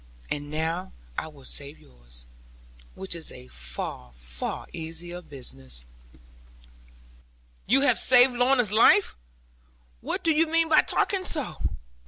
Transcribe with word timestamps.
And 0.31 0.49
now 0.49 0.93
I 1.15 1.27
will 1.27 1.45
save 1.45 1.77
yours; 1.77 2.25
which 2.95 3.13
is 3.13 3.31
a 3.31 3.47
far, 3.49 4.11
far 4.13 4.65
easier 4.73 5.21
business.' 5.21 5.85
'You 7.67 7.81
have 7.81 7.99
saved 7.99 8.31
my 8.33 8.39
Lorna's 8.39 8.71
life! 8.71 9.15
What 10.01 10.23
do 10.23 10.31
you 10.31 10.47
mean 10.47 10.69
by 10.69 10.81
talking 10.81 11.23
so?' 11.23 11.57